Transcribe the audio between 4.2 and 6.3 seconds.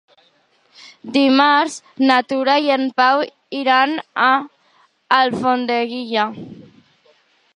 a Alfondeguilla.